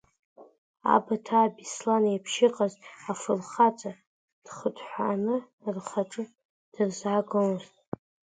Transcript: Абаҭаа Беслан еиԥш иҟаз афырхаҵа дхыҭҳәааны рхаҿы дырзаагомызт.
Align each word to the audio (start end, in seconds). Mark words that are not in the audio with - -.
Абаҭаа 0.95 1.53
Беслан 1.55 2.03
еиԥш 2.11 2.33
иҟаз 2.47 2.73
афырхаҵа 3.11 3.91
дхыҭҳәааны 4.45 5.35
рхаҿы 5.75 6.23
дырзаагомызт. 6.73 7.73